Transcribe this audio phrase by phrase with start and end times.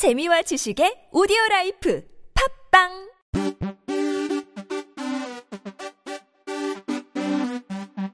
[0.00, 2.02] 재미와 지식의 오디오 라이프
[2.72, 3.10] 팝빵!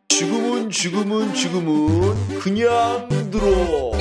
[0.08, 3.92] 지금은 지금은 지금은 그냥 들어.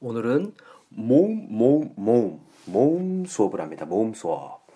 [0.00, 0.52] 오늘은
[0.88, 1.46] 모음
[1.94, 4.66] 모음 모음 수업을 합니다 모음 수업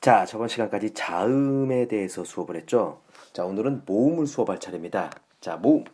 [0.00, 3.00] 자 저번 시간까지 자음에 대해서 수업을 했죠
[3.32, 5.10] 자 오늘은 모음을 수업할 차례입니다
[5.40, 5.84] 자 모음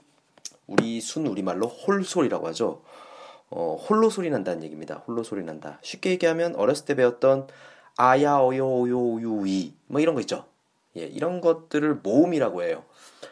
[0.67, 2.83] 우리 순 우리말로 홀소리라고 하죠.
[3.51, 5.03] 어, 홀로 소리 난다는 얘기입니다.
[5.07, 5.79] 홀로 소리 난다.
[5.83, 7.49] 쉽게 얘기하면 어렸을 때 배웠던
[7.97, 10.47] 아야 어여 오요 유이 뭐 이런 거 있죠.
[10.97, 12.85] 예, 이런 것들을 모음이라고 해요.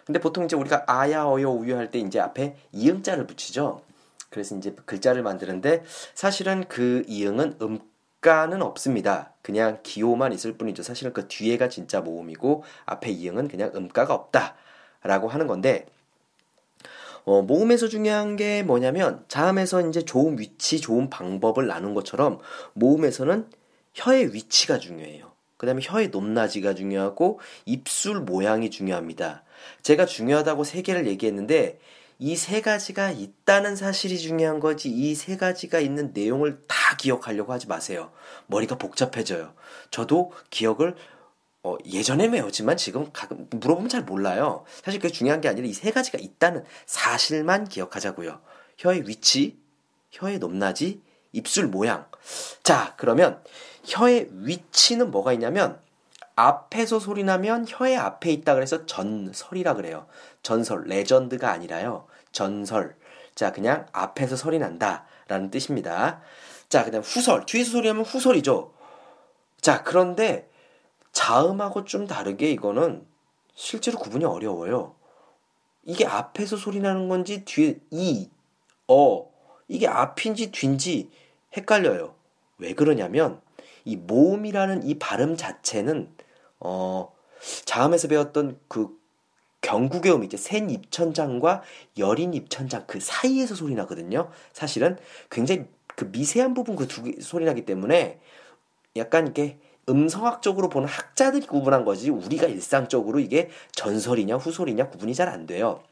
[0.04, 3.82] 근데 보통 이제 우리가 아야 어여 우유 할 때 이제 앞에 이응자를 붙이죠.
[4.30, 5.84] 그래서 이제 글자를 만드는데
[6.14, 7.80] 사실은 그 이응은 음
[8.22, 9.34] 가는 없습니다.
[9.42, 10.82] 그냥 기호만 있을 뿐이죠.
[10.82, 15.86] 사실은 그 뒤에가 진짜 모음이고 앞에 이응은 그냥 음가가 없다라고 하는 건데
[17.24, 22.38] 어, 모음에서 중요한 게 뭐냐면 자음에서 이제 좋은 위치, 좋은 방법을 나눈 것처럼
[22.74, 23.48] 모음에서는
[23.94, 25.32] 혀의 위치가 중요해요.
[25.56, 29.44] 그 다음에 혀의 높낮이가 중요하고 입술 모양이 중요합니다.
[29.82, 31.78] 제가 중요하다고 세 개를 얘기했는데
[32.24, 37.66] 이 세 가지가 있다는 사실이 중요한 거지 이 세 가지가 있는 내용을 다 기억하려고 하지
[37.66, 38.12] 마세요.
[38.46, 39.54] 머리가 복잡해져요.
[39.90, 40.94] 저도 기억을
[41.64, 44.64] 어, 예전에 외웠지만 지금 가끔 물어보면 잘 몰라요.
[44.84, 48.40] 사실 그게 중요한 게 아니라 이 세 가지가 있다는 사실만 기억하자고요.
[48.78, 49.58] 혀의 위치,
[50.12, 51.00] 혀의 높낮이,
[51.32, 52.06] 입술 모양.
[52.62, 53.42] 자, 그러면
[53.84, 55.80] 혀의 위치는 뭐가 있냐면
[56.36, 60.06] 앞에서 소리 나면 혀의 앞에 있다 그래서 전설이라 그래요.
[60.42, 62.06] 전설, 레전드가 아니라요.
[62.32, 62.96] 전설.
[63.34, 66.20] 자, 그냥 앞에서 소리 난다 라는 뜻입니다.
[66.68, 67.46] 자, 그다음 후설.
[67.46, 68.72] 뒤에서 소리 하면 후설이죠.
[69.60, 70.50] 자, 그런데
[71.12, 73.06] 자음하고 좀 다르게 이거는
[73.54, 74.94] 실제로 구분이 어려워요.
[75.84, 78.30] 이게 앞에서 소리 나는 건지 뒤에 이,
[78.88, 79.30] 어,
[79.68, 81.10] 이게 앞인지 뒤인지
[81.56, 82.14] 헷갈려요.
[82.58, 83.40] 왜 그러냐면
[83.84, 86.14] 이 모음이라는 이 발음 자체는
[86.60, 87.12] 어,
[87.64, 88.96] 자음에서 배웠던 그
[89.62, 91.62] 경국의 음 이제 센 입천장과
[91.98, 94.30] 여린 입천장 그 사이에서 소리 나거든요.
[94.52, 94.98] 사실은
[95.30, 95.64] 굉장히
[95.96, 98.20] 그 미세한 부분 그 두 개 소리 나기 때문에
[98.96, 99.58] 약간 이렇게
[99.88, 105.82] 음성학적으로 보는 학자들이 구분한 거지 우리가 일상적으로 이게 전설이냐 후설이냐 구분이 잘 안 돼요.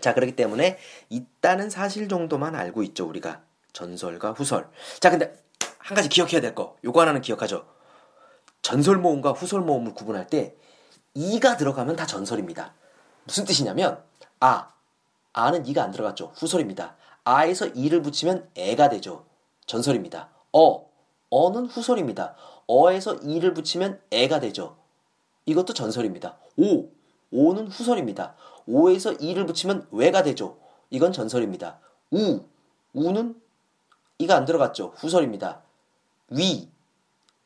[0.00, 0.78] 자 그렇기 때문에
[1.08, 4.68] 있다는 사실 정도만 알고 있죠 우리가 전설과 후설.
[5.00, 5.36] 자 근데
[5.78, 7.66] 한 가지 기억해야 될 거 요거 하나는 기억하죠.
[8.62, 10.54] 전설 모음과 후설 모음을 구분할 때
[11.14, 12.74] 이가 들어가면 다 전설입니다.
[13.24, 14.02] 무슨 뜻이냐면
[14.40, 14.72] 아
[15.32, 16.96] 아는 이가 안 들어갔죠 후설입니다.
[17.24, 19.26] 아에서 이를 붙이면 애가 되죠
[19.66, 20.30] 전설입니다.
[20.52, 20.88] 어
[21.30, 22.34] 어는 후설입니다.
[22.66, 24.76] 어에서 이를 붙이면 애가 되죠.
[25.46, 26.36] 이것도 전설입니다.
[26.56, 26.88] 오,
[27.30, 28.34] 오는 후설입니다.
[28.66, 30.58] 오에서 이를 붙이면 왜가 되죠.
[30.90, 31.80] 이건 전설입니다.
[32.10, 32.40] 우,
[32.92, 33.40] 우는
[34.18, 34.92] 이가 안 들어갔죠.
[34.96, 35.62] 후설입니다.
[36.30, 36.68] 위,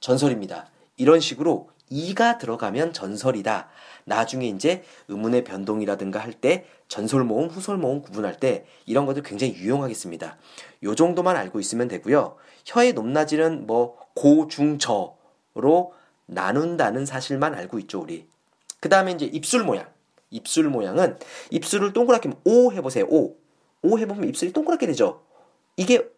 [0.00, 0.68] 전설입니다.
[0.96, 3.68] 이런 식으로 이가 들어가면 전설이다.
[4.04, 9.54] 나중에 이제 의문의 변동이라든가 할 때 전설 모음, 후설 모음 구분할 때 이런 것들 굉장히
[9.54, 10.36] 유용하겠습니다.
[10.84, 12.36] 요 정도만 알고 있으면 되고요.
[12.64, 15.92] 혀의 높낮이는 뭐 고, 중, 저로
[16.26, 18.26] 나눈다는 사실만 알고 있죠, 우리.
[18.80, 19.86] 그 다음에 이제 입술 모양.
[20.30, 21.18] 입술 모양은
[21.50, 23.04] 입술을 동그랗게 오 해보세요.
[23.08, 23.36] 오.
[23.82, 25.22] 오 해보면 입술이 동그랗게 되죠.
[25.76, 26.08] 이게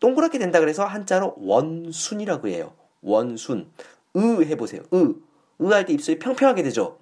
[0.00, 2.72] 동그랗게 된다 그래서 한자로 원순이라고 해요.
[3.02, 3.70] 원순.
[4.16, 4.82] 으 해보세요.
[4.92, 5.14] 으.
[5.60, 6.98] 으 할 때 입술이 평평하게 되죠.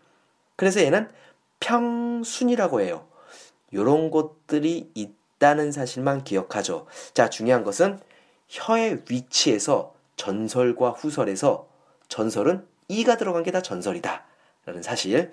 [0.56, 1.08] 그래서 얘는
[1.60, 3.06] 평순이라고 해요.
[3.74, 6.86] 요런 것들이 있다는 사실만 기억하죠.
[7.14, 8.00] 자, 중요한 것은
[8.48, 11.68] 혀의 위치에서 전설과 후설에서
[12.08, 14.24] 전설은 이가 들어간 게 다 전설이다.
[14.64, 15.30] 라는 사실.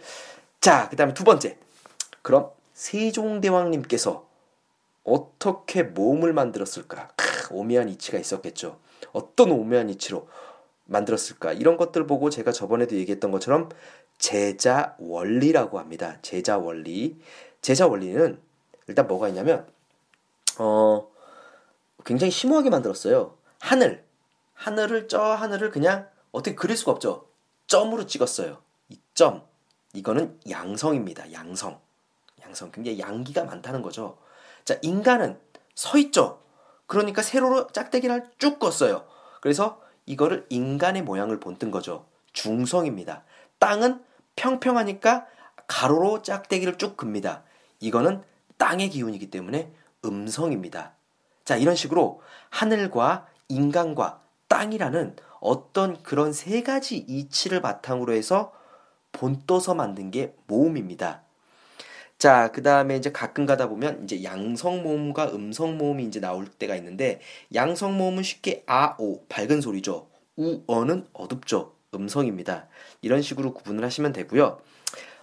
[0.59, 1.57] 자, 그 다음에 두 번째.
[2.21, 4.25] 그럼 세종대왕님께서
[5.03, 7.09] 어떻게 모음을 만들었을까?
[7.15, 8.79] 크, 오묘한 이치가 있었겠죠.
[9.11, 10.27] 어떤 오묘한 이치로
[10.85, 11.53] 만들었을까?
[11.53, 13.69] 이런 것들 보고 제가 저번에도 얘기했던 것처럼
[14.17, 16.17] 제자 원리라고 합니다.
[16.21, 17.19] 제자 원리.
[17.61, 18.39] 제자 원리는
[18.87, 19.67] 일단 뭐가 있냐면,
[20.59, 21.09] 어,
[22.05, 23.37] 굉장히 심오하게 만들었어요.
[23.59, 24.03] 하늘.
[24.55, 27.27] 하늘을, 저 하늘을 그냥 어떻게 그릴 수가 없죠.
[27.67, 28.61] 점으로 찍었어요.
[28.89, 29.43] 이 점.
[29.93, 31.31] 이거는 양성입니다.
[31.31, 31.79] 양성.
[32.41, 32.71] 양성.
[32.71, 34.17] 굉장히 양기가 많다는 거죠.
[34.65, 35.39] 자, 인간은
[35.75, 36.41] 서 있죠.
[36.87, 39.05] 그러니까 세로로 짝대기를 쭉 껐어요.
[39.41, 42.05] 그래서 이거를 인간의 모양을 본뜬 거죠.
[42.33, 43.23] 중성입니다.
[43.59, 44.03] 땅은
[44.35, 45.25] 평평하니까
[45.67, 47.43] 가로로 짝대기를 쭉 긋니다.
[47.79, 48.23] 이거는
[48.57, 49.71] 땅의 기운이기 때문에
[50.05, 50.93] 음성입니다.
[51.45, 58.53] 자, 이런 식으로 하늘과 인간과 땅이라는 어떤 그런 세 가지 이치를 바탕으로 해서
[59.11, 61.23] 본떠서 만든 게 모음입니다.
[62.23, 66.73] 자, 그 다음에 이제 가끔 가다 보면 이제 양성 모음과 음성 모음이 이제 나올 때가
[66.77, 67.19] 있는데
[67.53, 70.07] 양성 모음은 쉽게 아, 오, 밝은 소리죠.
[70.37, 71.73] 우, 어는 어둡죠.
[71.93, 72.67] 음성입니다.
[73.01, 74.61] 이런 식으로 구분을 하시면 되고요.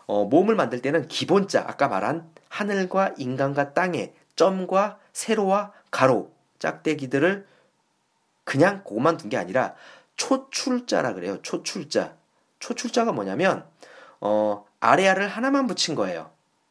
[0.04, 7.46] 어, 모음을 만들 때는 기본자, 아까 말한 하늘과 인간과 땅의 점과 세로와 가로, 짝대기들을
[8.44, 9.74] 그냥 그것만 둔 게 아니라
[10.16, 11.40] 초출자라 그래요.
[11.40, 12.14] 초출자.
[12.58, 13.64] 초출자가 뭐냐면
[14.20, 16.30] 어, 아래아를 하나만 붙인 거예요.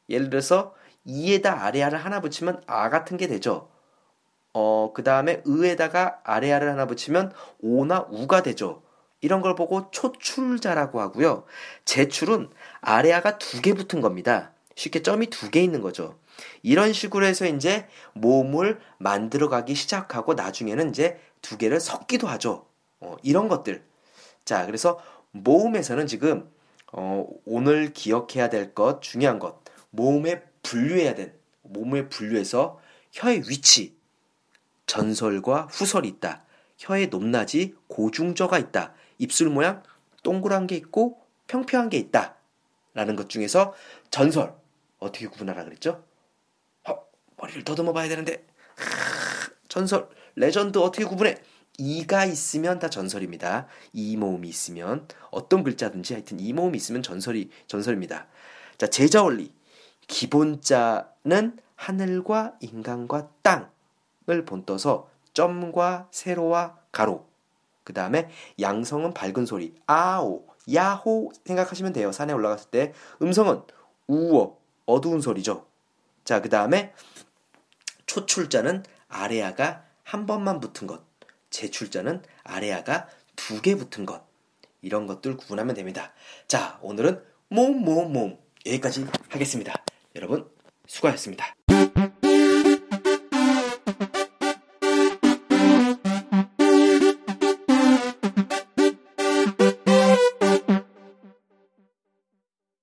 [0.10, 0.74] 예를 들어서
[1.06, 3.70] 이에다 아래아를 하나 붙이면 아 같은 게 되죠.
[4.54, 8.82] 어, 그 다음에 의에다가 아래아를 하나 붙이면 오나 우가 되죠.
[9.22, 11.46] 이런 걸 보고 초출자라고 하고요.
[11.86, 12.50] 제출은
[12.82, 14.54] 아래아가 두 개 붙은 겁니다.
[14.76, 16.18] 쉽게 점이 두 개 있는 거죠.
[16.64, 22.66] 이런 식으로 해서 이제 모음을 만들어가기 시작하고 나중에는 이제 두 개를 섞기도 하죠.
[23.02, 23.84] 어, 이런 것들.
[24.46, 25.00] 자, 그래서
[25.32, 26.50] 모음에서는 지금
[26.94, 32.80] 어, 오늘 기억해야 될 것, 중요한 것, 모음에 분류해야 된, 모음에 분류해서
[33.12, 33.95] 혀의 위치,
[34.86, 36.44] 전설과 후설이 있다.
[36.77, 38.94] 혀의 높낮이, 고중저가 있다.
[39.18, 39.83] 입술 모양
[40.24, 42.36] 동그란 게 있고 평평한 게 있다.
[42.94, 43.74] 라는 것 중에서
[44.09, 44.53] 전설,
[44.97, 46.03] 어떻게 구분하라 그랬죠?
[46.88, 46.97] 어,
[47.38, 48.45] 머리를 더듬어 봐야 되는데,
[49.68, 51.36] 전설, 레전드 어떻게 구분해?
[51.77, 53.68] 이가 있으면 다 전설입니다.
[53.94, 58.27] 이 모음이 있으면 어떤 글자든지 하여튼 이 모음이 있으면 전설이 전설입니다.
[58.77, 59.53] 자, 제자 원리.
[60.10, 67.26] 기본자는 하늘과 인간과 땅을 본떠서 점과 세로와 가로.
[67.86, 68.30] 그 다음에
[68.60, 72.12] 양성은 밝은 소리 아오, 야호 생각하시면 돼요.
[72.12, 73.62] 산에 올라갔을 때 음성은
[74.08, 75.66] 우어, 어두운 소리죠.
[76.26, 76.94] 자, 그 다음에
[78.06, 81.04] 초출자는 아래아가 한 번만 붙은 것.
[81.50, 84.28] 제출자는 아래아가 두 개 붙은 것.
[84.82, 86.12] 이런 것들 구분하면 됩니다.
[86.48, 88.38] 자, 오늘은 몸, 몸, 몸.
[88.66, 89.74] 여기까지 하겠습니다.
[90.19, 90.50] 여러분,
[90.86, 91.56] 수고하셨습니다.